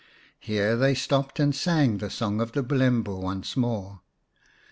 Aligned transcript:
Here 0.39 0.75
they 0.75 0.95
stopped 0.95 1.39
and 1.39 1.53
sang 1.53 1.99
the 1.99 2.09
song 2.09 2.41
of 2.41 2.53
the 2.53 2.63
Bulembu 2.63 3.21
once 3.21 3.55
more. 3.55 4.01